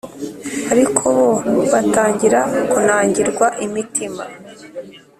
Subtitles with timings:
[0.71, 1.29] ariko bo
[1.71, 2.39] batangira
[2.71, 4.23] kunangirwa imitima